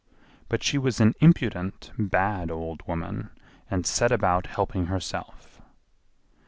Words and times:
But 0.49 0.63
she 0.63 0.79
was 0.79 0.99
an 0.99 1.13
impudent, 1.19 1.91
bad 1.95 2.49
old 2.49 2.81
woman, 2.87 3.29
and 3.69 3.85
set 3.85 4.11
about 4.11 4.47
helping 4.47 4.87
herself. 4.87 5.61